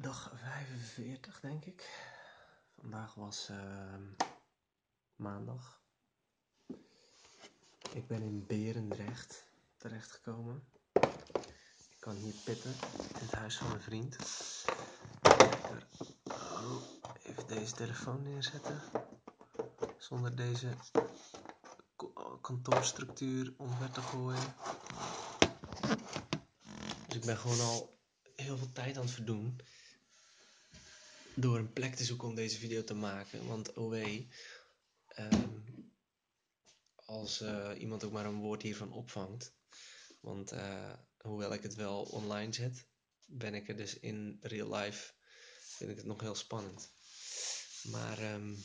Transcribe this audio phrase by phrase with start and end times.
[0.00, 2.06] Dag 45, denk ik.
[2.80, 4.02] Vandaag was ehm,
[5.16, 5.80] maandag.
[7.92, 9.44] Ik ben in Berendrecht
[9.76, 10.68] terechtgekomen.
[11.90, 12.70] Ik kan hier pitten
[13.08, 14.16] in het huis van een vriend.
[16.24, 16.82] Oh,
[17.22, 18.80] even deze telefoon neerzetten.
[19.96, 20.74] Zonder deze
[21.96, 24.54] ko- kantoorstructuur omver te gooien.
[27.06, 27.98] Dus ik ben gewoon al
[28.36, 29.60] heel veel tijd aan het verdoen.
[31.40, 33.46] Door een plek te zoeken om deze video te maken.
[33.46, 34.28] Want oh wee,
[35.06, 35.60] ehm,
[36.94, 39.54] als eh, iemand ook maar een woord hiervan opvangt.
[40.20, 42.86] Want eh, hoewel ik het wel online zet,
[43.24, 45.12] ben ik er dus in real life,
[45.60, 46.92] vind ik het nog heel spannend.
[47.82, 48.56] Maar ehm,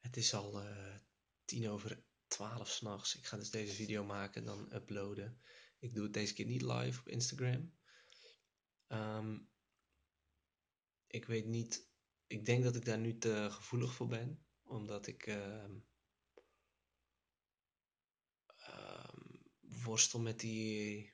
[0.00, 0.96] het is al eh,
[1.44, 3.16] tien over twaalf s'nachts.
[3.16, 5.40] Ik ga dus deze video maken en dan uploaden.
[5.78, 7.74] Ik doe het deze keer niet live op Instagram.
[8.86, 9.38] Ehm,
[11.14, 11.88] ik weet niet.
[12.26, 14.44] Ik denk dat ik daar nu te gevoelig voor ben.
[14.62, 15.78] Omdat ik ehm,
[18.56, 19.20] ehm,
[19.60, 21.12] worstel met die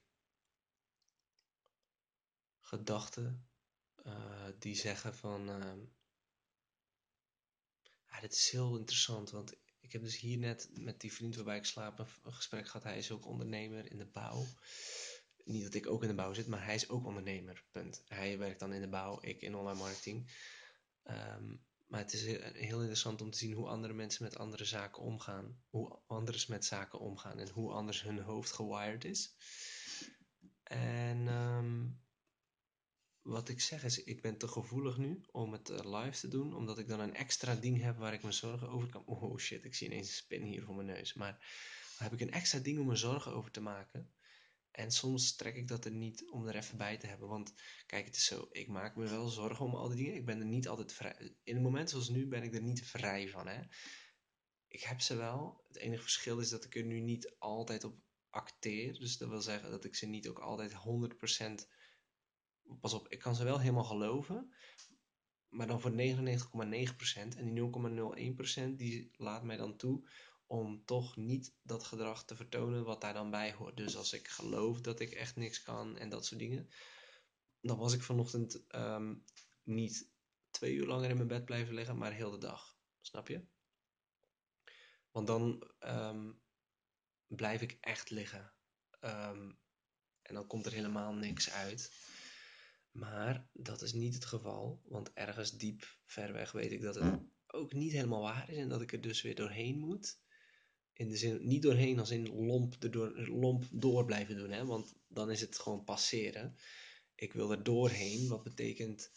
[2.60, 3.48] gedachten.
[3.94, 5.44] eh, die zeggen van.
[8.06, 9.30] ja, dit is heel interessant.
[9.30, 12.82] Want ik heb dus hier net met die vriend waarbij ik slaap een gesprek gehad.
[12.82, 14.46] Hij is ook ondernemer in de bouw.
[15.50, 17.64] Niet dat ik ook in de bouw zit, maar hij is ook ondernemer.
[17.70, 18.04] Punt.
[18.08, 20.32] Hij werkt dan in de bouw, ik in online marketing.
[21.02, 21.56] Ehm,
[21.86, 25.02] maar het is heel, heel interessant om te zien hoe andere mensen met andere zaken
[25.02, 25.62] omgaan.
[25.68, 29.34] Hoe anders met zaken omgaan en hoe anders hun hoofd gewired is.
[30.62, 31.86] En ehm,
[33.22, 36.54] wat ik zeg is, ik ben te gevoelig nu om het eh, live te doen,
[36.54, 39.04] omdat ik dan een extra ding heb waar ik me zorgen over kan.
[39.04, 41.14] Oh shit, ik zie ineens een spin hier voor mijn neus.
[41.14, 41.46] Maar
[41.98, 44.10] heb ik een extra ding om me zorgen over te maken.
[44.70, 47.28] En soms trek ik dat er niet om er even bij te hebben.
[47.28, 47.54] Want
[47.86, 50.14] kijk, het is zo, ik maak me wel zorgen om al die dingen.
[50.14, 51.36] Ik ben er niet altijd vrij.
[51.42, 53.46] In een moment zoals nu ben ik er niet vrij van.
[53.46, 53.60] Hè?
[54.68, 55.64] Ik heb ze wel.
[55.66, 57.98] Het enige verschil is dat ik er nu niet altijd op
[58.30, 58.98] acteer.
[58.98, 61.68] Dus dat wil zeggen dat ik ze niet ook altijd 100%.
[62.80, 64.54] Pas op, ik kan ze wel helemaal geloven.
[65.48, 65.96] Maar dan voor 99,9%.
[67.36, 67.70] En die
[68.70, 70.08] 0,01% die laat mij dan toe
[70.50, 73.76] om toch niet dat gedrag te vertonen wat daar dan bij hoort.
[73.76, 76.70] Dus als ik geloof dat ik echt niks kan en dat soort dingen,
[77.60, 79.14] dan was ik vanochtend ehm,
[79.62, 80.10] niet
[80.50, 82.78] twee uur langer in mijn bed blijven liggen, maar heel de dag.
[83.00, 83.44] Snap je?
[85.10, 86.32] Want dan ehm,
[87.26, 88.52] blijf ik echt liggen.
[89.00, 89.52] Ehm,
[90.22, 91.92] en dan komt er helemaal niks uit.
[92.90, 97.20] Maar dat is niet het geval, want ergens diep ver weg weet ik dat het
[97.46, 100.18] ook niet helemaal waar is en dat ik er dus weer doorheen moet.
[101.00, 104.66] In de zin, niet doorheen als in lomp, erdoor, lomp door blijven doen, hè?
[104.66, 106.56] want dan is het gewoon passeren.
[107.14, 109.10] Ik wil er doorheen, wat betekent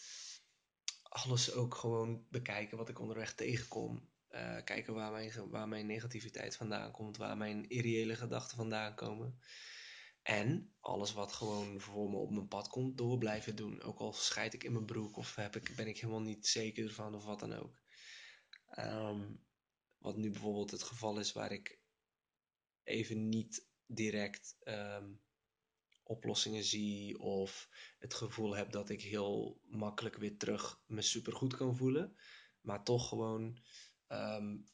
[1.03, 4.09] alles ook gewoon bekijken wat ik onderweg tegenkom.
[4.29, 9.39] Uh, kijken waar mijn, waar mijn negativiteit vandaan komt, waar mijn irreële gedachten vandaan komen.
[10.21, 13.81] En alles wat gewoon voor me op mijn pad komt, door blijven doen.
[13.81, 16.93] Ook al scheid ik in mijn broek of heb ik, ben ik helemaal niet zeker
[16.93, 17.81] van of wat dan ook.
[18.79, 19.41] Um,
[20.03, 21.79] wat nu bijvoorbeeld het geval is waar ik
[22.83, 25.21] even niet direct um,
[26.03, 27.69] oplossingen zie of
[27.99, 32.15] het gevoel heb dat ik heel makkelijk weer terug me supergoed kan voelen.
[32.61, 33.59] Maar toch gewoon
[34.07, 34.65] um,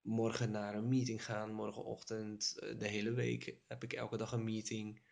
[0.00, 4.44] morgen naar een meeting gaan, morgenochtend, eh, de hele week heb ik elke dag een
[4.44, 5.02] meeting.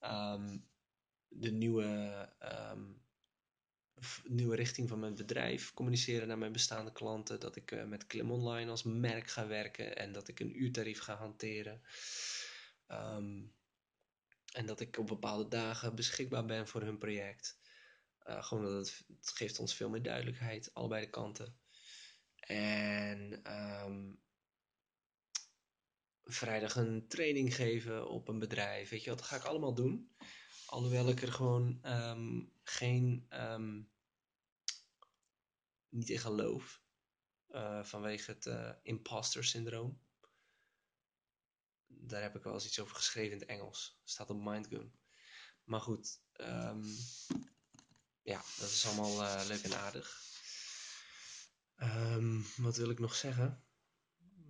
[0.00, 0.70] Um,
[1.28, 1.86] de nieuwe,
[4.24, 7.40] nieuwe richting van mijn bedrijf communiceren naar mijn bestaande klanten.
[7.40, 11.00] Dat ik uh, met Klim Online als merk ga werken en dat ik een uurtarief
[11.00, 11.82] ga hanteren.
[12.88, 13.54] Um,
[14.52, 17.60] en dat ik op bepaalde dagen beschikbaar ben voor hun project.
[18.28, 19.04] Uh, gewoon dat het,
[19.34, 21.56] geeft ons veel meer duidelijkheid, allebei de kanten.
[22.40, 23.42] En
[23.84, 24.20] um,
[26.24, 28.88] vrijdag een training geven op een bedrijf.
[28.88, 30.10] Weet je wat, ga ik allemaal doen.
[30.66, 33.26] Alhoewel ik er gewoon um, geen.
[35.92, 36.82] Niet in geloof.
[37.48, 40.00] Uh, vanwege het uh, imposter syndroom.
[41.86, 44.00] Daar heb ik wel eens iets over geschreven in het Engels.
[44.04, 44.94] Staat op Mindgun.
[45.64, 46.20] Maar goed.
[46.40, 46.84] Um,
[48.22, 50.20] ja, dat is allemaal uh, leuk en aardig.
[52.56, 53.64] wat wil ik nog zeggen?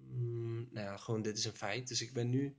[0.08, 1.88] Mm, nou ja, gewoon dit is een feit.
[1.88, 2.58] Dus ik ben nu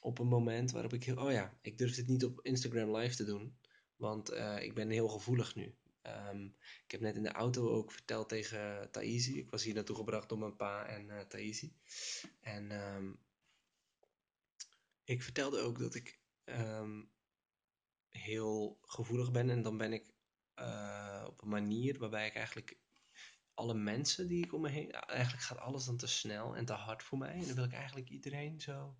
[0.00, 1.16] op een moment waarop ik heel...
[1.16, 3.58] Oh ja, ik durf dit niet op Instagram live te doen.
[3.96, 5.79] Want ik ben heel gevoelig nu.
[6.02, 9.38] Um, ik heb net in de auto ook verteld tegen Thaisi.
[9.38, 11.76] Ik was hier naartoe gebracht door mijn pa en uh, Thaisi.
[12.40, 13.18] En um,
[15.04, 17.10] ik vertelde ook dat ik um,
[18.08, 19.50] heel gevoelig ben.
[19.50, 20.14] En dan ben ik
[20.54, 22.78] eh, op een manier waarbij ik eigenlijk
[23.54, 24.90] alle mensen die ik om me heen.
[24.90, 27.32] Eigenlijk gaat alles dan te snel en te hard voor mij.
[27.32, 28.96] En dan wil ik eigenlijk iedereen zo.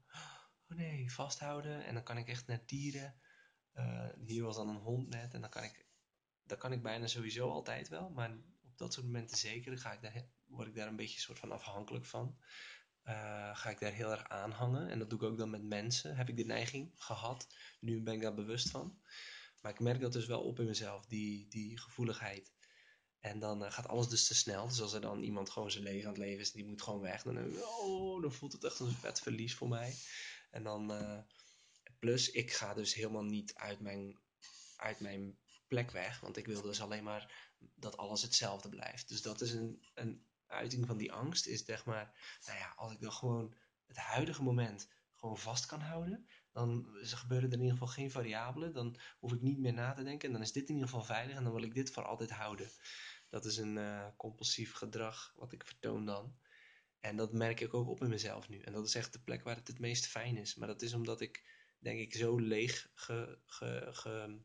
[0.69, 1.85] Oh nee, vasthouden.
[1.85, 3.21] En dan kan ik echt naar dieren.
[3.73, 5.35] Eh, hier was dan een hond net.
[5.35, 5.89] En dan kan ik.
[6.51, 8.11] Dat kan ik bijna sowieso altijd wel.
[8.11, 8.31] Maar
[8.65, 9.79] op dat soort momenten zeker.
[9.79, 12.39] Ga ik daar, word ik daar een beetje soort van afhankelijk van.
[13.03, 14.89] Eh, ga ik daar heel erg aan hangen.
[14.89, 16.17] En dat doe ik ook dan met mensen.
[16.17, 17.47] Heb ik die neiging gehad.
[17.81, 18.99] Nu ben ik daar bewust van.
[19.61, 22.53] Maar ik merk dat dus wel op in mezelf, die, die gevoeligheid.
[23.21, 24.69] En dan uh, gaat alles dus te snel.
[24.69, 27.01] Dus als er dan iemand gewoon zijn leven aan het leven is, die moet gewoon
[27.01, 27.23] weg.
[27.23, 29.95] Dan, oh, dan voelt het echt een vet verlies voor mij.
[30.51, 30.93] En dan,
[31.99, 34.19] plus ik ga dus helemaal niet uit mijn,
[34.77, 35.39] uit mijn
[35.71, 36.21] plek weg.
[36.21, 39.09] Want ik wil dus alleen maar dat alles hetzelfde blijft.
[39.09, 41.47] Dus dat is een, een uiting van die angst.
[41.47, 43.55] Is zeg maar, nou ja, als ik dan gewoon
[43.87, 46.27] het huidige moment gewoon vast kan houden.
[46.53, 48.73] Dan gebeuren er in ieder geval geen variabelen.
[48.73, 50.27] Dan hoef ik niet meer na te denken.
[50.29, 51.37] En dan is dit in ieder geval veilig.
[51.37, 52.71] En dan wil ik dit voor altijd houden.
[53.29, 56.37] Dat is een uh, compulsief gedrag wat ik vertoon dan.
[57.01, 58.61] En dat merk ik ook op in mezelf nu.
[58.61, 60.55] En dat is echt de plek waar het het meest fijn is.
[60.55, 61.45] Maar dat is omdat ik,
[61.79, 64.41] denk ik, zo leeg ge, ge,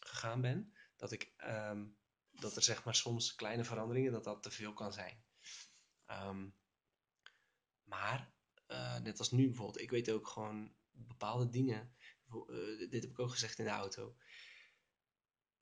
[0.00, 0.72] gegaan ben.
[0.96, 1.96] Dat, ik, um,
[2.30, 5.24] dat er zeg maar soms kleine veranderingen, dat dat te veel kan zijn.
[6.10, 6.54] Um,
[7.84, 8.32] maar,
[8.68, 11.94] uh, net als nu bijvoorbeeld, ik weet ook gewoon bepaalde dingen.
[12.32, 14.16] Uh, dit heb ik ook gezegd in de auto.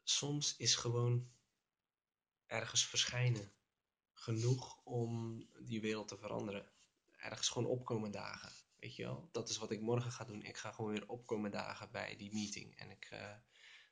[0.02, 1.30] Soms is gewoon
[2.46, 3.52] ergens verschijnen
[4.12, 6.72] genoeg om die wereld te veranderen.
[7.16, 8.52] Ergens gewoon opkomen dagen.
[8.78, 9.28] Weet je wel?
[9.32, 10.42] Dat is wat ik morgen ga doen.
[10.42, 12.76] Ik ga gewoon weer opkomen dagen bij die meeting.
[12.76, 13.36] En ik, uh,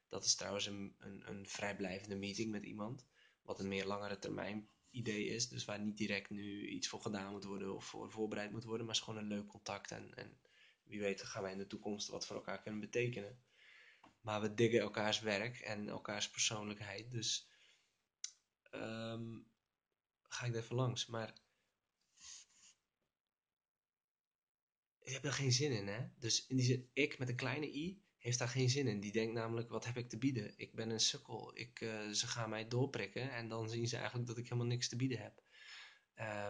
[0.09, 3.07] dat is trouwens een, een, een vrijblijvende meeting met iemand.
[3.43, 5.49] Wat een meer langere termijn idee is.
[5.49, 8.87] Dus waar niet direct nu iets voor gedaan moet worden of voor voorbereid moet worden.
[8.87, 9.91] Maar het is gewoon een leuk contact.
[9.91, 10.39] En, en
[10.83, 13.45] wie weet gaan wij in de toekomst wat voor elkaar kunnen betekenen.
[14.21, 17.11] Maar we diggen elkaars werk en elkaars persoonlijkheid.
[17.11, 17.49] Dus
[18.73, 19.47] um,
[20.23, 21.07] ga ik er even langs.
[21.07, 21.35] Maar
[25.01, 26.07] ik heb daar geen zin in, hè?
[26.19, 29.01] Dus in die zin, ik met een kleine i heeft daar geen zin in.
[29.01, 30.53] Die denkt namelijk, wat heb ik te bieden?
[30.57, 31.51] Ik ben een sukkel.
[31.59, 34.89] Ik, uh, ze gaan mij doorprikken en dan zien ze eigenlijk dat ik helemaal niks
[34.89, 35.43] te bieden heb.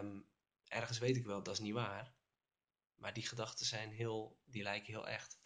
[0.03, 0.27] Um,
[0.67, 2.13] ergens weet ik wel, dat is niet waar.
[2.95, 5.37] Maar die gedachten zijn heel, die lijken heel echt.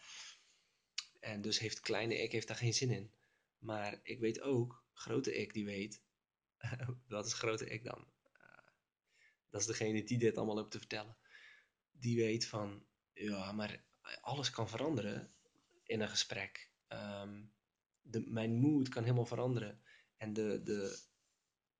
[1.20, 3.12] En dus heeft kleine ik heeft daar geen zin in.
[3.58, 6.02] Maar ik weet ook, grote ik die weet,
[7.08, 8.08] wat is grote ik dan?
[8.36, 8.70] Uh,
[9.50, 11.16] dat is degene die dit allemaal loopt te vertellen.
[11.90, 13.84] Die weet van, ja, maar
[14.20, 15.34] alles kan veranderen
[15.92, 16.70] in een gesprek.
[16.88, 17.52] Um,
[18.00, 19.82] de, mijn mood kan helemaal veranderen.
[20.16, 20.98] En de, de,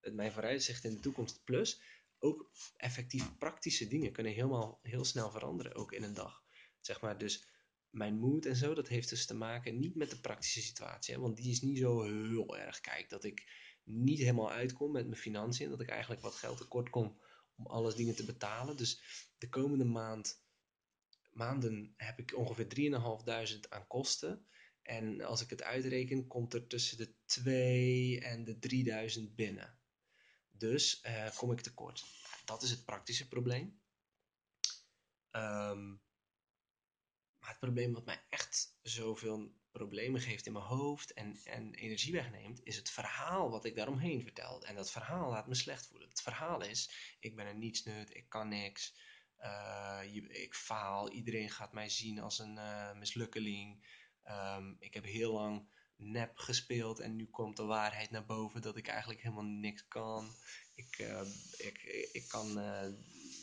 [0.01, 1.83] het, mijn vooruitzicht in de toekomst plus,
[2.19, 6.43] ook effectief praktische dingen kunnen helemaal heel snel veranderen, ook in een dag.
[6.81, 7.49] Zeg maar, dus
[7.91, 11.19] mijn mood en zo, dat heeft dus te maken niet met de praktische situatie.
[11.19, 12.81] Want die is niet zo heel erg.
[12.81, 13.45] Kijk, dat ik
[13.85, 15.71] niet helemaal uitkom met mijn financiën.
[15.71, 17.21] Dat ik eigenlijk wat geld tekort kom
[17.57, 18.77] om alles dingen te betalen.
[18.77, 19.03] Dus
[19.39, 20.42] de komende maand,
[21.33, 22.67] maanden heb ik ongeveer
[23.55, 24.47] 3.500 aan kosten.
[24.83, 29.79] En als ik het uitreken, komt er tussen de 2 en de 3000 binnen.
[30.51, 32.05] Dus uh, kom ik tekort.
[32.45, 33.81] Dat is het praktische probleem.
[35.31, 36.03] Um,
[37.39, 42.13] maar het probleem wat mij echt zoveel problemen geeft in mijn hoofd en, en energie
[42.13, 44.65] wegneemt, is het verhaal wat ik daaromheen vertel.
[44.65, 46.09] En dat verhaal laat me slecht voelen.
[46.09, 48.95] Het verhaal is, ik ben een nietsnut, ik kan niks,
[49.43, 53.87] uh, ik faal, iedereen gaat mij zien als een uh, mislukkeling.
[54.31, 58.77] Um, ik heb heel lang nep gespeeld en nu komt de waarheid naar boven dat
[58.77, 60.35] ik eigenlijk helemaal niks kan.
[60.75, 61.21] Ik, uh,
[61.57, 61.83] ik,
[62.13, 62.53] ik kan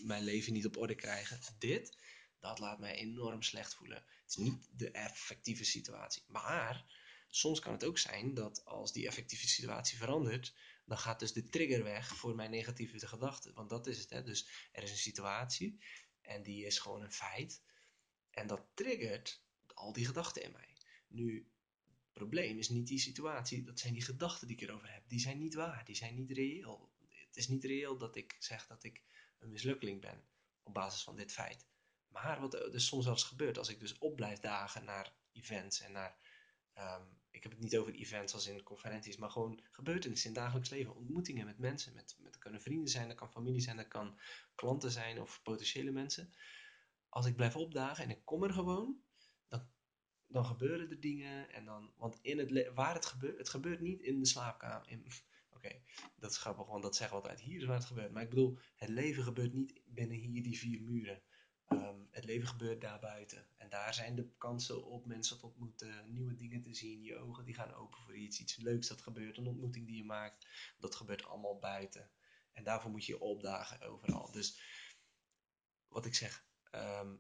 [0.04, 1.40] mijn leven niet op orde krijgen.
[1.60, 1.98] Dit
[2.40, 3.98] dat laat mij enorm slecht voelen.
[3.98, 6.24] Het is niet de effectieve situatie.
[6.28, 6.86] Maar
[7.30, 10.54] soms kan het ook zijn dat als die effectieve situatie verandert,
[10.90, 13.54] dan gaat dus de trigger weg voor mijn negatieve gedachten.
[13.54, 14.10] Want dat is het.
[14.10, 14.24] Hè?
[14.24, 15.84] Dus er is een situatie
[16.22, 17.64] en die is gewoon een feit.
[18.30, 19.44] En dat triggert
[19.74, 20.78] al die gedachten in mij.
[21.08, 21.52] Nu,
[21.86, 25.04] het probleem is niet die situatie, dat zijn die gedachten die ik erover heb.
[25.08, 26.94] Die zijn niet waar, die zijn niet reëel.
[27.10, 29.04] Het is niet reëel dat ik zeg dat ik
[29.40, 30.24] een mislukkeling ben
[30.64, 31.68] op basis van dit feit.
[32.08, 35.80] Maar wat er dus soms eens gebeurt, als ik dus op blijf dagen naar events
[35.80, 36.18] en naar.
[36.78, 40.44] Um, ik heb het niet over events als in conferenties, maar gewoon gebeurtenissen in het
[40.44, 40.96] dagelijks leven.
[40.96, 41.94] Ontmoetingen met mensen.
[41.94, 44.20] Met, met, dat kunnen vrienden zijn, dat kan familie zijn, dat kan
[44.56, 46.34] klanten zijn of potentiële mensen.
[47.10, 49.02] Als ik blijf opdagen en ik kom er gewoon,
[49.48, 49.68] dan,
[50.28, 51.52] dan gebeuren er dingen.
[51.52, 54.88] En dan, want in het waar het gebeurt, het gebeurt niet in de slaapkamer.
[55.56, 55.82] Oké,
[56.16, 57.42] dat is grappig, want dat zeggen we altijd.
[57.42, 58.12] Hier is waar het gebeurt.
[58.12, 61.22] Maar ik bedoel, het leven gebeurt niet binnen hier die vier muren.
[61.70, 63.48] Ehm, het leven gebeurt daarbuiten.
[63.58, 67.04] En daar zijn de kansen op mensen te ontmoeten, nieuwe dingen te zien.
[67.04, 70.06] Je ogen die gaan open voor iets, iets leuks dat gebeurt, een ontmoeting die je
[70.06, 70.48] maakt.
[70.80, 72.12] Dat gebeurt allemaal buiten.
[72.52, 74.32] En daarvoor moet je je opdagen overal.
[74.32, 74.62] Dus
[75.88, 77.16] wat ik zeg, ehm,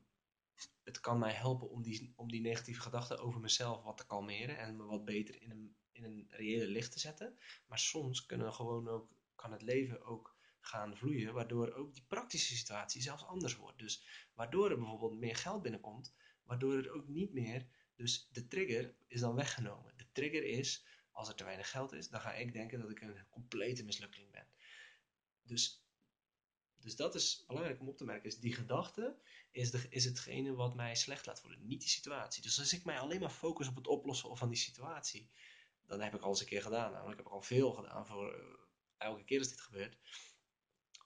[0.83, 4.57] het kan mij helpen om die, om die negatieve gedachten over mezelf wat te kalmeren
[4.57, 7.37] en me wat beter in een, in een reële licht te zetten.
[7.67, 12.55] Maar soms kunnen gewoon ook, kan het leven ook gaan vloeien, waardoor ook die praktische
[12.55, 13.79] situatie zelfs anders wordt.
[13.79, 16.13] Dus waardoor er bijvoorbeeld meer geld binnenkomt,
[16.43, 19.93] waardoor er ook niet meer, dus de trigger is dan weggenomen.
[19.97, 23.01] De trigger is, als er te weinig geld is, dan ga ik denken dat ik
[23.01, 24.47] een complete mislukking ben.
[25.43, 25.83] Dus,
[26.75, 29.17] dus dat is belangrijk om op te merken, is die gedachte
[29.51, 32.41] is, de, is hetgene wat mij slecht laat voelen, niet die situatie.
[32.41, 35.29] Dus als ik mij alleen maar focus op het oplossen van die situatie,
[35.85, 36.91] dan heb ik al eens een keer gedaan.
[36.91, 38.43] Namelijk heb ik al veel gedaan voor uh,
[38.97, 39.97] elke keer als dit gebeurt.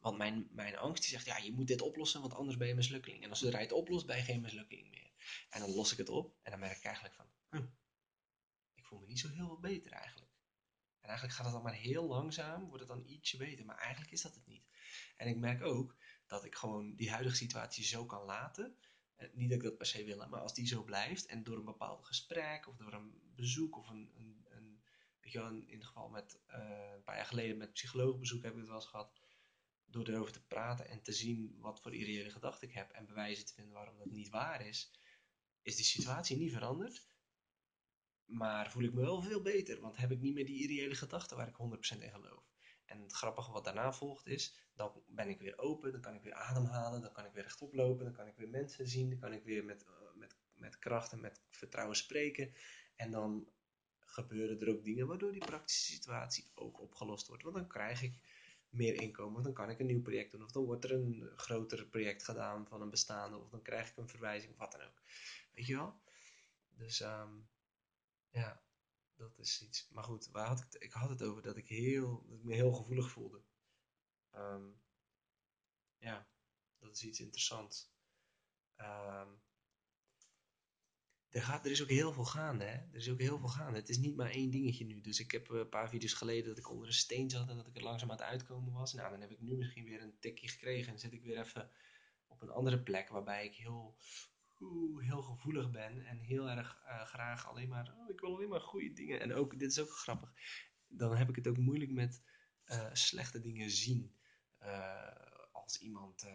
[0.04, 2.76] Want mijn, mijn angst die zegt, ja, je moet dit oplossen, want anders ben je
[2.76, 3.24] mislukkeling.
[3.24, 5.12] En als je het oplost, ben je geen mislukkeling meer.
[5.50, 7.66] En dan los ik het op en dan merk ik eigenlijk van, hm,
[8.74, 10.32] ik voel me niet zo heel veel beter eigenlijk.
[11.00, 13.66] En eigenlijk gaat het dan maar heel langzaam, wordt het dan ietsje beter.
[13.66, 14.66] Maar eigenlijk is dat het niet.
[15.18, 15.96] En ik merk ook
[16.28, 18.78] dat ik gewoon die huidige situatie zo kan laten.
[19.16, 21.58] Eh, niet dat ik dat per se wil, maar als die zo blijft en door
[21.58, 24.82] een bepaald gesprek of door een bezoek of een, een, een
[25.22, 26.56] weet je wel, in ieder geval met uh,
[26.96, 29.14] een paar jaar geleden met psycholoogbezoek heb ik het wel eens gehad
[29.94, 33.46] door erover te praten en te zien wat voor irreële gedachten ik heb en bewijzen
[33.46, 34.92] te vinden waarom dat niet waar is,
[35.62, 37.12] is die situatie niet veranderd.
[38.26, 41.38] Maar voel ik me wel veel beter, want heb ik niet meer die irreële gedachten
[41.38, 42.44] waar ik 100% in geloof.
[42.86, 46.24] En het grappige wat daarna volgt is, dan ben ik weer open, dan kan ik
[46.24, 49.20] weer ademhalen, dan kan ik weer rechtop lopen, dan kan ik weer mensen zien, dan
[49.20, 52.54] kan ik weer met, uh, met, met kracht en met vertrouwen spreken.
[52.96, 53.48] En dan
[54.00, 57.44] gebeuren er ook dingen waardoor die praktische situatie ook opgelost wordt.
[57.44, 58.18] Want dan krijg ik
[58.74, 60.44] meer inkomen, dan kan ik een nieuw project doen.
[60.44, 63.38] Of dan wordt er een groter project gedaan van een bestaande.
[63.38, 65.02] Of dan krijg ik een verwijzing of wat dan ook.
[65.54, 66.02] Weet je wel?
[66.70, 67.50] Dus um,
[68.30, 68.64] ja,
[69.16, 69.90] dat is iets.
[69.90, 72.54] Maar goed, waar had ik, ik had het over dat ik, heel, dat ik me
[72.54, 73.42] heel gevoelig voelde.
[74.36, 74.82] Um,
[75.98, 76.28] ja,
[76.80, 77.92] dat is iets interessants.
[78.78, 79.42] Um,
[81.34, 82.78] er, gaat, er is ook heel veel gaande, hè?
[82.78, 83.80] Er is ook heel veel gaande.
[83.80, 85.02] Het is niet maar één dingetje nu.
[85.02, 87.68] Dus ik heb een paar video's geleden dat ik onder een steen zat en dat
[87.68, 88.94] ik er langzaam aan het uitkomen was.
[88.94, 91.72] Nou, dan heb ik nu misschien weer een tikje gekregen en zit ik weer even
[92.28, 93.98] op een andere plek waarbij ik heel,
[94.98, 98.62] heel gevoelig ben en heel erg uh, graag alleen maar, oh, ik wil alleen maar
[98.62, 99.20] goede dingen.
[99.20, 100.34] En ook, dit is ook grappig,
[100.88, 102.24] dan heb ik het ook moeilijk met
[102.66, 104.16] uh, slechte dingen zien.
[105.52, 106.26] Als iemand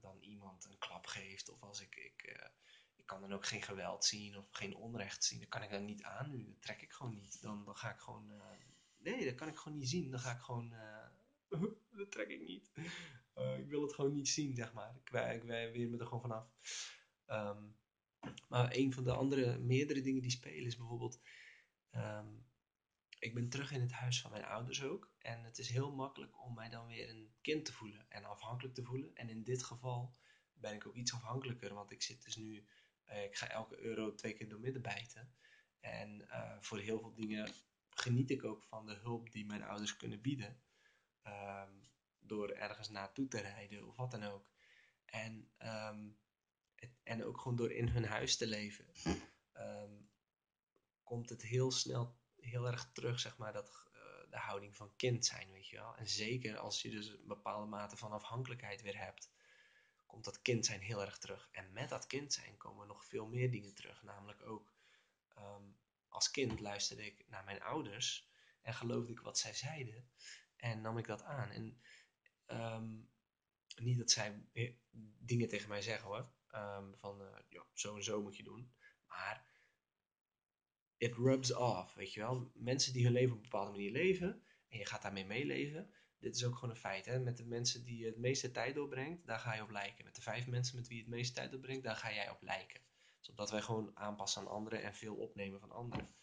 [0.00, 2.50] dan iemand een klap geeft of als ik, ik
[2.96, 5.40] ik kan dan ook geen geweld zien of geen onrecht zien.
[5.40, 6.44] Dat kan ik dan niet aan nu.
[6.44, 7.42] Dat trek ik gewoon niet.
[7.42, 8.30] Dan, dan ga ik gewoon.
[8.30, 8.42] Uh,
[8.98, 10.10] nee, dat kan ik gewoon niet zien.
[10.10, 10.72] Dan ga ik gewoon.
[10.72, 11.60] Uh,
[11.98, 12.70] dat trek ik niet.
[13.38, 14.96] Uh, ik wil het gewoon niet zien, zeg maar.
[15.04, 16.46] Ik, ik, weer me er gewoon vanaf.
[17.26, 17.76] Um,
[18.48, 21.20] maar een van de andere, meerdere dingen die spelen is bijvoorbeeld.
[21.90, 22.46] Um,
[23.18, 25.10] ik ben terug in het huis van mijn ouders ook.
[25.18, 28.74] En het is heel makkelijk om mij dan weer een kind te voelen en afhankelijk
[28.74, 29.14] te voelen.
[29.14, 30.14] En in dit geval
[30.52, 32.66] ben ik ook iets afhankelijker, want ik zit dus nu
[33.06, 35.34] ik ga elke euro twee keer door midden bijten.
[35.80, 37.52] En uh, voor heel veel dingen
[37.90, 40.62] geniet ik ook van de hulp die mijn ouders kunnen bieden.
[41.26, 44.50] Um, door ergens naartoe te rijden of wat dan ook.
[45.04, 46.18] En, um,
[46.74, 48.86] het, en ook gewoon door in hun huis te leven.
[49.54, 50.10] Um,
[51.02, 55.26] komt het heel snel heel erg terug, zeg maar, dat, uh, de houding van kind
[55.26, 55.96] zijn, weet je wel.
[55.96, 59.30] En zeker als je dus een bepaalde mate van afhankelijkheid weer hebt
[60.12, 61.48] komt dat kind zijn heel erg terug.
[61.52, 64.02] En met dat kind zijn komen nog veel meer dingen terug.
[64.02, 64.74] Namelijk ook
[65.38, 65.76] um,
[66.08, 70.10] als kind luisterde ik naar mijn ouders en geloofde ik wat zij zeiden.
[70.56, 71.50] En nam ik dat aan.
[71.50, 71.80] En
[72.46, 73.10] um,
[73.76, 74.46] niet dat zij
[75.18, 76.32] dingen tegen mij zeggen hoor.
[76.54, 78.72] Um, van uh, ja, zo en zo moet je doen.
[79.06, 79.46] Maar
[80.96, 82.50] it rubs off, weet je wel.
[82.54, 86.36] Mensen die hun leven op een bepaalde manier leven en je gaat daarmee meeleven, dit
[86.36, 87.06] is ook gewoon een feit.
[87.06, 87.18] Hè?
[87.18, 90.04] Met de mensen die je het meeste tijd doorbrengt, daar ga je op lijken.
[90.04, 92.42] Met de vijf mensen met wie je het meeste tijd doorbrengt, daar ga jij op
[92.42, 92.80] lijken.
[93.20, 96.14] Zodat wij gewoon aanpassen aan anderen en veel opnemen van anderen.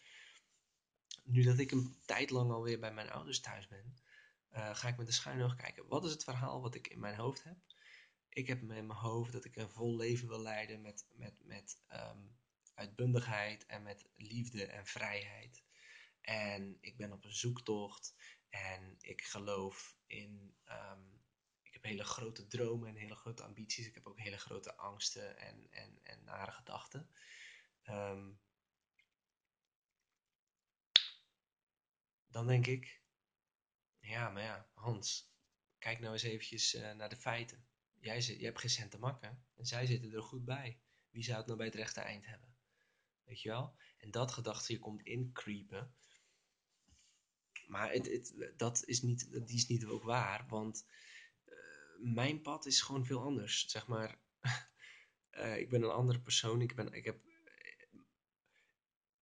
[1.24, 3.96] Nu dat ik een tijd lang alweer bij mijn ouders thuis ben,
[4.52, 5.88] uh, ga ik met de schuin kijken.
[5.88, 7.56] Wat is het verhaal wat ik in mijn hoofd heb?
[8.28, 11.78] Ik heb in mijn hoofd dat ik een vol leven wil leiden met, met, met
[11.92, 12.38] um,
[12.74, 15.62] uitbundigheid en met liefde en vrijheid.
[16.20, 18.14] En ik ben op een zoektocht
[18.50, 20.54] en ik geloof in.
[20.68, 21.18] Um,
[21.62, 23.86] ik heb hele grote dromen en hele grote ambities.
[23.86, 27.10] Ik heb ook hele grote angsten en, en, en nare gedachten.
[27.84, 28.40] Um,
[32.26, 33.02] dan denk ik.
[34.00, 35.32] Ja, maar ja, Hans,
[35.78, 37.66] kijk nou eens eventjes uh, naar de feiten.
[38.00, 40.80] jij, zit, jij hebt geen cent te makken en zij zitten er goed bij.
[41.10, 42.56] Wie zou het nou bij het rechte eind hebben?
[43.24, 43.76] Weet je wel?
[43.98, 45.94] En dat gedachte je komt increepen.
[47.70, 50.86] Maar het, het, dat is niet, die is niet ook waar, want
[51.46, 51.54] uh,
[51.98, 53.70] mijn pad is gewoon veel anders.
[53.70, 54.18] Zeg maar,
[55.32, 56.60] uh, ik ben een andere persoon.
[56.60, 57.20] Ik ben, ik heb,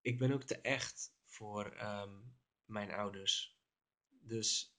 [0.01, 3.57] ik ben ook te echt voor um, mijn ouders.
[4.09, 4.77] Dus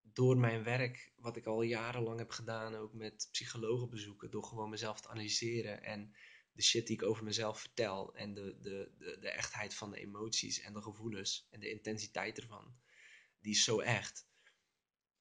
[0.00, 4.70] door mijn werk, wat ik al jarenlang heb gedaan, ook met psychologen bezoeken, door gewoon
[4.70, 6.14] mezelf te analyseren en
[6.56, 9.98] de shit die ik over mezelf vertel en de, de, de, de echtheid van de
[9.98, 12.76] emoties en de gevoelens en de intensiteit ervan,
[13.40, 14.26] die is zo echt.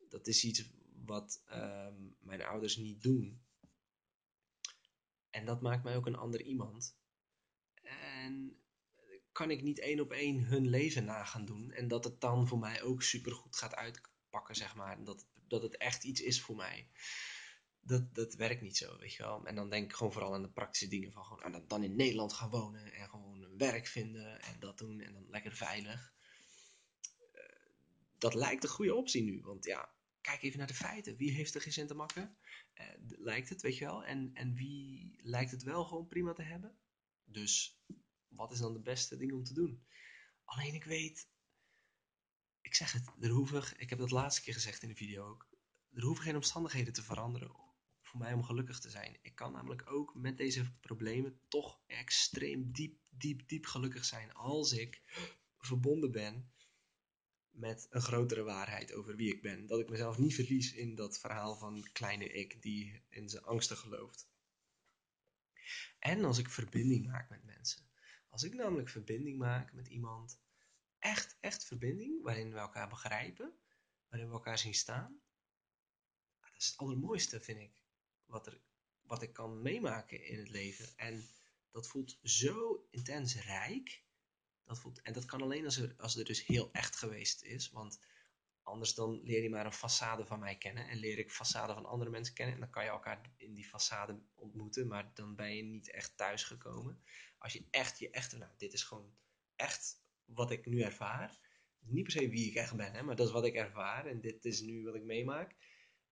[0.10, 0.70] Dat is iets
[1.06, 3.44] wat um, mijn ouders niet doen.
[5.30, 6.98] En dat maakt mij ook een ander iemand.
[7.84, 8.60] En
[9.32, 11.72] kan ik niet één op één hun leven na gaan doen.
[11.72, 15.04] En dat het dan voor mij ook supergoed gaat uitpakken, zeg maar.
[15.04, 16.90] Dat, dat het echt iets is voor mij
[17.88, 19.46] dat, dat werkt niet zo, weet je wel.
[19.46, 22.34] En dan denk ik gewoon vooral aan de praktische dingen van gewoon dan in Nederland
[22.34, 26.14] gaan wonen en gewoon een werk vinden en dat doen en dan lekker veilig.
[27.34, 27.42] Uh,
[28.18, 31.16] dat lijkt een goede optie nu, want ja, kijk even naar de feiten.
[31.16, 32.38] Wie heeft er geen zin te makken?
[32.76, 34.04] Uh, lijkt het, weet je wel.
[34.04, 36.78] En, en wie lijkt het wel gewoon prima te hebben?
[37.26, 37.80] Dus
[38.28, 39.86] wat is dan de beste ding om te doen?
[40.44, 41.28] Alleen ik weet,
[42.62, 45.48] ik zeg het, er hoeven, ik heb dat laatste keer gezegd in de video ook,
[45.94, 47.65] er hoeven geen omstandigheden te veranderen
[48.16, 49.18] voor mij om gelukkig te zijn.
[49.22, 54.74] Ik kan namelijk ook met deze problemen toch extreem diep, diep, diep gelukkig zijn als
[54.74, 55.02] ik
[55.58, 56.52] verbonden ben
[57.50, 59.68] met een grotere waarheid over wie ik ben.
[59.68, 63.78] Dat ik mezelf niet verlies in dat verhaal van kleine ik die in zijn angsten
[63.78, 64.28] gelooft.
[66.00, 67.90] En als ik verbinding maak met mensen.
[68.30, 70.40] Als ik namelijk verbinding maak met iemand,
[71.00, 73.54] echt, echt verbinding, waarin we elkaar begrijpen,
[74.10, 75.22] waarin we elkaar zien staan,
[76.40, 77.84] dat is het allermooiste, vind ik
[78.26, 78.62] wat, er,
[79.02, 80.88] wat ik kan meemaken in het leven.
[80.96, 81.28] En
[81.72, 84.04] dat voelt zo intens rijk.
[84.64, 87.70] Dat voelt, en dat kan alleen als, er, als er dus heel echt geweest is.
[87.70, 88.00] Want
[88.62, 90.88] anders dan leer je maar een façade van mij kennen.
[90.88, 92.54] En leer ik façade van andere mensen kennen.
[92.54, 94.88] En dan kan je elkaar in die façade ontmoeten.
[94.88, 97.04] Maar dan ben je niet echt thuisgekomen.
[97.38, 98.38] Als je echt je echte...
[98.38, 99.16] Nou, dit is gewoon
[99.56, 101.38] echt wat ik nu ervaar.
[101.80, 104.06] Niet per se wie ik echt ben, hè, maar dat is wat ik ervaar.
[104.06, 105.56] En dit is nu wat ik meemaak.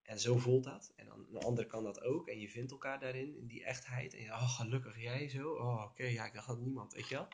[0.03, 0.93] En zo voelt dat.
[0.95, 2.27] En dan een ander kan dat ook.
[2.27, 4.13] En je vindt elkaar daarin, in die echtheid.
[4.13, 5.51] En je, oh, gelukkig jij zo.
[5.51, 7.27] Oh, oké, ja, ik dacht dat niemand, weet je wel.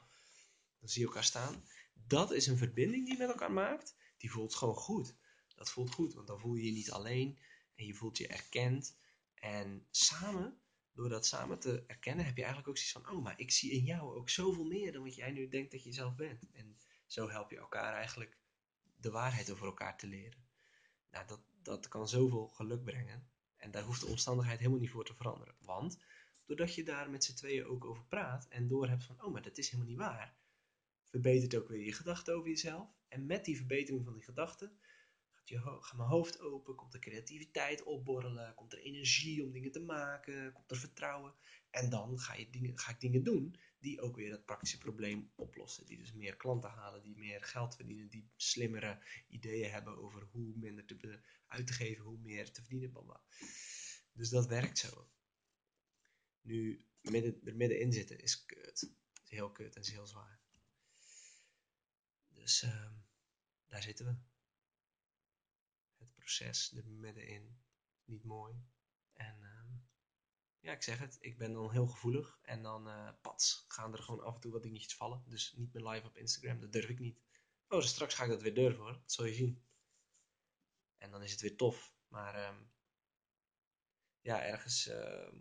[0.79, 1.63] Dan zie je elkaar staan.
[1.93, 3.95] Dat is een verbinding die je met elkaar maakt.
[4.17, 5.15] Die voelt gewoon goed.
[5.55, 7.39] Dat voelt goed, want dan voel je je niet alleen.
[7.75, 8.97] En je voelt je erkend.
[9.34, 10.60] En samen,
[10.93, 13.17] door dat samen te erkennen, heb je eigenlijk ook zoiets van...
[13.17, 15.84] Oh, maar ik zie in jou ook zoveel meer dan wat jij nu denkt dat
[15.84, 16.43] je zelf bent.
[16.51, 18.38] En zo help je elkaar eigenlijk
[18.95, 20.47] de waarheid over elkaar te leren.
[21.12, 23.27] Nou, dat, dat kan zoveel geluk brengen.
[23.58, 25.55] En daar hoeft de omstandigheid helemaal niet voor te veranderen.
[25.60, 25.97] Want
[26.45, 29.58] doordat je daar met z'n tweeën ook over praat en doorhebt van, oh, maar dat
[29.58, 30.36] is helemaal niet waar,
[31.10, 32.89] verbetert ook weer je gedachten over jezelf.
[33.08, 34.79] En met die verbetering van die gedachten
[35.32, 39.71] gaat, je gaat mijn hoofd open, komt de creativiteit opborrelen, komt er energie om dingen
[39.71, 41.34] te maken, komt er vertrouwen.
[41.69, 45.31] En dan ga, je dingen, ga ik dingen doen die ook weer dat praktische probleem
[45.35, 45.85] oplossen.
[45.85, 50.57] Die dus meer klanten halen, die meer geld verdienen, die slimmere ideeën hebben over hoe
[50.57, 52.91] minder te uit te geven, hoe meer te verdienen.
[52.91, 53.23] Bamba.
[54.11, 55.11] Dus dat werkt zo.
[56.41, 58.91] Nu midden, er middenin zitten is kut.
[59.23, 60.39] Is heel kut en is heel zwaar.
[62.27, 62.91] Dus uh,
[63.67, 64.15] daar zitten we.
[65.97, 67.59] Het proces er middenin.
[68.05, 68.55] Niet mooi.
[69.13, 69.59] En uh,
[70.60, 72.39] ja, ik zeg het, ik ben dan heel gevoelig.
[72.41, 75.24] En dan, uh, pats, gaan er gewoon af en toe wat dingetjes vallen.
[75.28, 77.22] Dus niet meer live op Instagram, dat durf ik niet.
[77.67, 79.63] Oh, dus straks ga ik dat weer durven hoor, dat zul je zien.
[80.98, 81.93] En dan is het weer tof.
[82.08, 82.72] Maar um,
[84.22, 85.32] ja, ergens uh,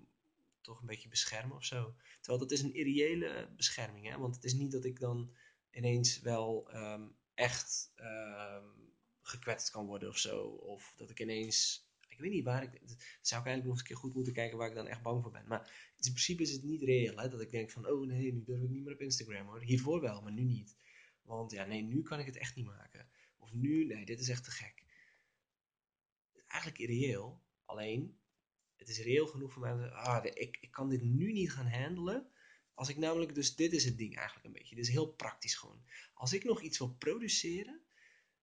[0.61, 1.95] toch een beetje beschermen of zo.
[2.21, 4.19] Terwijl dat is een irreële bescherming, hè.
[4.19, 5.37] Want het is niet dat ik dan
[5.71, 7.93] ineens wel um, echt
[9.23, 10.41] gekwetst kan worden of zo.
[10.47, 11.88] Of dat ik ineens
[12.19, 12.81] ik weet niet waar ik.
[13.21, 15.23] Zou ik eigenlijk nog eens een keer goed moeten kijken waar ik dan echt bang
[15.23, 15.47] voor ben.
[15.47, 17.17] Maar in principe is het niet reëel.
[17.17, 19.63] Hè, dat ik denk van, oh nee, nu durf ik niet meer op Instagram hoor.
[19.63, 20.77] Hiervoor wel, maar nu niet.
[21.23, 23.09] Want ja, nee, nu kan ik het echt niet maken.
[23.39, 24.85] Of nu, nee, dit is echt te gek.
[26.33, 27.43] Het is eigenlijk irreëel.
[27.65, 28.19] Alleen,
[28.77, 29.91] het is reëel genoeg voor mij.
[29.91, 32.31] Ah, ik, ik kan dit nu niet gaan handelen.
[32.75, 34.75] Als ik namelijk, dus dit is het ding eigenlijk een beetje.
[34.75, 35.83] Dit is heel praktisch gewoon.
[36.15, 37.81] Als ik nog iets wil produceren.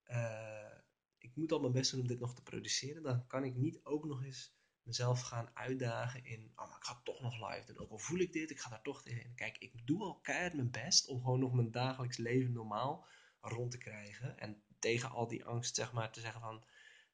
[0.07, 0.64] Uh,
[1.35, 3.03] moet al mijn best doen om dit nog te produceren.
[3.03, 7.01] Dan kan ik niet ook nog eens mezelf gaan uitdagen in, oh, maar ik ga
[7.03, 7.77] toch nog live doen.
[7.77, 9.35] Ook al voel ik dit, ik ga daar toch tegen.
[9.35, 13.05] Kijk, ik doe al keihard mijn best om gewoon nog mijn dagelijks leven normaal
[13.41, 14.37] rond te krijgen.
[14.39, 16.63] En tegen al die angst, zeg maar, te zeggen van,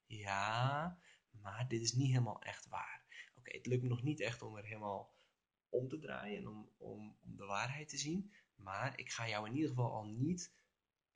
[0.05, 0.99] ja,
[1.31, 3.03] maar dit is niet helemaal echt waar.
[3.36, 5.13] oké, het lukt me nog niet echt om er helemaal
[5.69, 8.31] om te draaien en om, om, om de waarheid te zien.
[8.55, 10.51] Maar ik ga jou in ieder geval al niet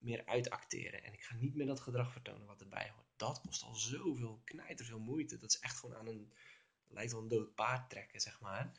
[0.06, 1.04] meer uitacteren.
[1.04, 3.08] En ik ga niet meer dat gedrag vertonen wat erbij hoort.
[3.16, 5.38] Dat kost al zoveel knijter veel moeite.
[5.38, 6.34] Dat is echt gewoon aan een,
[6.88, 8.74] lijkt wel een dood paard trekken, zeg maar.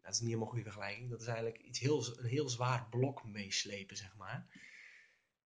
[0.00, 1.10] Dat is niet helemaal een goede vergelijking.
[1.10, 4.48] Dat is eigenlijk iets heel, een heel zwaar blok meeslepen, zeg maar.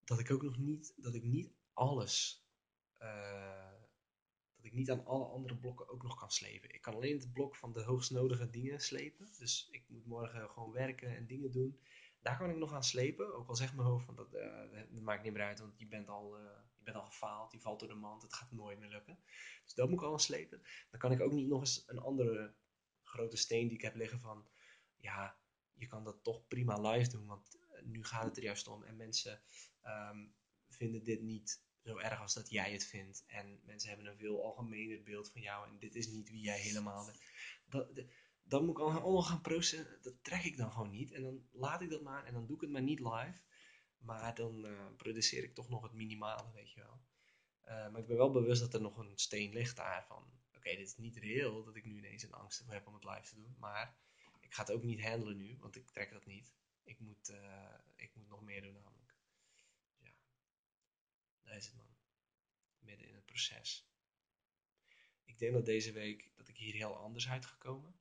[0.04, 2.44] Dat ik ook nog niet, dat ik niet alles,
[3.02, 3.72] uh,
[4.56, 6.74] dat ik niet aan alle andere blokken ook nog kan slepen.
[6.74, 9.32] Ik kan alleen het blok van de hoogst nodige dingen slepen.
[9.38, 11.80] Dus ik moet morgen gewoon werken en dingen doen.
[12.20, 13.35] Daar kan ik nog aan slepen.
[13.35, 16.09] Ook al zegt mijn hoofd van dat, dat maakt niet meer uit, want je bent
[16.09, 16.44] al, uh,
[16.76, 19.18] je bent al gefaald, je valt door de mand, het gaat nooit meer lukken.
[19.64, 20.62] Dus dat moet ik al aan slepen.
[20.90, 22.54] Dan kan ik ook niet nog eens een andere
[23.02, 24.48] grote steen die ik heb liggen van,
[24.96, 25.38] ja,
[25.74, 28.85] je kan dat toch prima live doen, want eh, nu gaat het er juist om.
[28.85, 29.42] En mensen
[29.85, 30.35] um,
[30.68, 33.24] vinden dit niet zo erg als dat jij het vindt.
[33.26, 36.59] En mensen hebben een veel algemener beeld van jou en dit is niet wie jij
[36.59, 37.20] helemaal bent.
[37.68, 38.12] Dat, de,
[38.50, 39.98] dan moet ik allemaal gaan processen.
[40.02, 41.12] Dat trek ik dan gewoon niet.
[41.12, 43.40] En dan laat ik dat maar en dan doe ik het maar niet live.
[43.98, 47.00] Maar dan uh, produceer ik toch nog het minimale, weet je wel.
[47.64, 50.38] Uh, maar ik ben wel bewust dat er nog een steen ligt daar van...
[50.56, 53.28] Oké, dit is niet reëel dat ik nu ineens een angst heb om het live
[53.28, 53.56] te doen.
[53.58, 53.96] Maar
[54.40, 56.54] ik ga het ook niet handelen nu, want ik trek dat niet.
[56.82, 59.14] Ik moet, uh, ik moet nog meer doen namelijk.
[59.98, 60.12] Ja,
[61.42, 61.96] daar is het man.
[62.78, 63.88] Midden in het proces.
[65.24, 67.99] Ik denk dat deze week dat ik hier heel anders uitgekomen.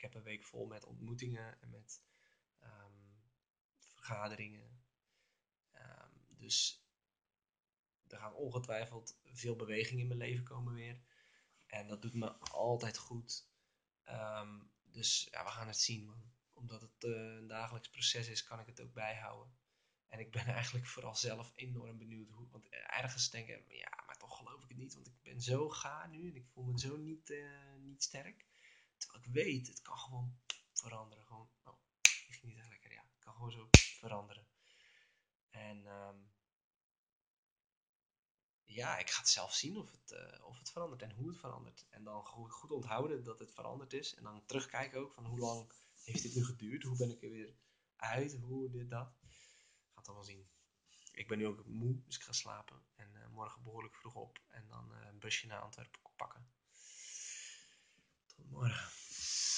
[0.00, 2.02] Ik heb een week vol met ontmoetingen en met
[2.62, 3.22] um,
[3.78, 4.82] vergaderingen.
[5.74, 6.84] Um, dus
[8.06, 11.00] er gaat ongetwijfeld veel beweging in mijn leven komen weer.
[11.66, 13.48] En dat doet me altijd goed.
[14.08, 16.32] Um, dus ja, we gaan het zien, man.
[16.52, 19.58] Omdat het uh, een dagelijks proces is, kan ik het ook bijhouden.
[20.06, 22.48] En ik ben eigenlijk vooral zelf enorm benieuwd hoe.
[22.50, 24.94] Want ergens denk ik, ja, maar toch geloof ik het niet.
[24.94, 28.48] Want ik ben zo gaar nu en ik voel me zo niet, uh, niet sterk.
[29.00, 30.38] Terwijl ik weet, het kan gewoon
[30.72, 31.24] veranderen.
[31.24, 31.78] Gewoon, oh,
[32.42, 32.92] niet echt lekker.
[32.92, 34.46] Ja, het kan gewoon zo veranderen.
[35.48, 36.32] En um,
[38.64, 41.38] ja, ik ga het zelf zien of het, uh, of het verandert en hoe het
[41.38, 41.86] verandert.
[41.90, 44.14] En dan goed, onthouden dat het veranderd is.
[44.14, 46.82] En dan terugkijken ook van hoe lang heeft dit nu geduurd?
[46.82, 47.54] Hoe ben ik er weer
[47.96, 48.36] uit?
[48.40, 49.18] Hoe dit, dat?
[49.94, 50.50] Gaat allemaal zien.
[51.12, 52.82] Ik ben nu ook moe, dus ik ga slapen.
[52.94, 54.40] En uh, morgen behoorlijk vroeg op.
[54.48, 56.59] En dan uh, een busje naar Antwerpen pakken.
[58.40, 58.99] Tot morgen.